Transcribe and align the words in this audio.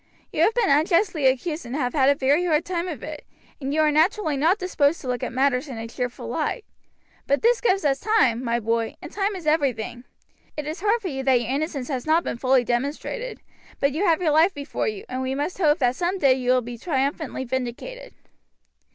You 0.33 0.41
have 0.41 0.55
been 0.55 0.71
unjustly 0.71 1.27
accused 1.27 1.63
and 1.63 1.75
have 1.75 1.93
had 1.93 2.09
a 2.09 2.15
very 2.15 2.43
hard 2.45 2.65
time 2.65 2.87
of 2.87 3.03
it, 3.03 3.23
and 3.59 3.71
you 3.71 3.81
are 3.81 3.91
naturally 3.91 4.35
not 4.35 4.57
disposed 4.57 4.99
to 5.01 5.07
look 5.07 5.21
at 5.21 5.31
matters 5.31 5.67
in 5.67 5.77
a 5.77 5.87
cheerful 5.87 6.27
light; 6.27 6.65
but 7.27 7.43
this 7.43 7.61
gives 7.61 7.85
us 7.85 7.99
time, 7.99 8.43
my 8.43 8.59
boy, 8.59 8.95
and 8.99 9.11
time 9.11 9.35
is 9.35 9.45
everything. 9.45 10.03
It 10.57 10.65
is 10.65 10.79
hard 10.81 11.03
for 11.03 11.07
you 11.09 11.21
that 11.25 11.39
your 11.39 11.51
innocence 11.51 11.87
has 11.89 12.07
not 12.07 12.23
been 12.23 12.37
fully 12.39 12.63
demonstrated, 12.63 13.41
but 13.79 13.91
you 13.91 14.03
have 14.05 14.23
your 14.23 14.31
life 14.31 14.55
before 14.55 14.87
you, 14.87 15.05
and 15.07 15.21
we 15.21 15.35
must 15.35 15.59
hope 15.59 15.77
that 15.77 15.95
some 15.95 16.17
day 16.17 16.33
you 16.33 16.49
will 16.49 16.61
be 16.63 16.79
triumphantly 16.79 17.43
vindicated." 17.43 18.15